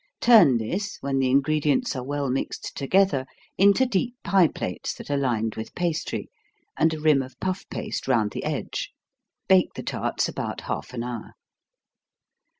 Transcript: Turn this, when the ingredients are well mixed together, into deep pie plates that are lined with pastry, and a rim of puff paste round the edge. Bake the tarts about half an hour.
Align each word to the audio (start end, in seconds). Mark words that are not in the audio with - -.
Turn 0.19 0.57
this, 0.57 0.97
when 1.01 1.19
the 1.19 1.29
ingredients 1.29 1.95
are 1.95 2.03
well 2.03 2.27
mixed 2.27 2.75
together, 2.75 3.27
into 3.55 3.85
deep 3.85 4.15
pie 4.23 4.47
plates 4.47 4.95
that 4.95 5.11
are 5.11 5.15
lined 5.17 5.53
with 5.53 5.75
pastry, 5.75 6.31
and 6.75 6.91
a 6.91 6.99
rim 6.99 7.21
of 7.21 7.39
puff 7.39 7.69
paste 7.69 8.07
round 8.07 8.31
the 8.31 8.43
edge. 8.43 8.91
Bake 9.47 9.75
the 9.75 9.83
tarts 9.83 10.27
about 10.27 10.61
half 10.61 10.95
an 10.95 11.03
hour. 11.03 11.33